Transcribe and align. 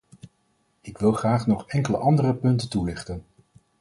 Ik 0.81 0.97
wil 0.97 1.11
graag 1.11 1.47
nog 1.47 1.67
enkele 1.67 1.97
andere 1.97 2.35
punten 2.35 2.69
toelichten. 2.69 3.25